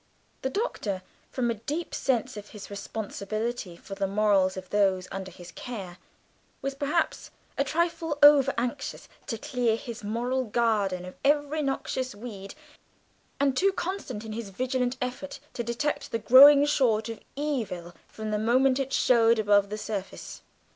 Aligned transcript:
The 0.41 0.49
Doctor, 0.49 1.03
from 1.29 1.51
a 1.51 1.61
deep 1.69 1.93
sense 1.93 2.35
of 2.35 2.47
his 2.49 2.71
responsibility 2.71 3.77
for 3.77 3.93
the 3.93 4.07
morals 4.07 4.57
of 4.57 4.67
those 4.71 5.07
under 5.11 5.29
his 5.29 5.51
care, 5.51 5.99
was 6.59 6.73
perhaps 6.73 7.29
a 7.55 7.63
trifle 7.63 8.17
over 8.23 8.51
anxious 8.57 9.07
to 9.27 9.37
clear 9.37 9.75
his 9.75 10.03
moral 10.03 10.45
garden 10.45 11.05
of 11.05 11.13
every 11.23 11.61
noxious 11.61 12.15
weed, 12.15 12.55
and 13.39 13.55
too 13.55 13.73
constant 13.73 14.25
in 14.25 14.33
his 14.33 14.49
vigilant 14.49 14.97
efforts 15.03 15.39
to 15.53 15.61
detect 15.63 16.09
the 16.11 16.17
growing 16.17 16.65
shoot 16.65 17.07
of 17.07 17.19
evil 17.35 17.93
from 18.07 18.31
the 18.31 18.39
moment 18.39 18.79
it 18.79 18.91
showed 18.91 19.37
above 19.37 19.69
the 19.69 19.77
surface. 19.77 20.41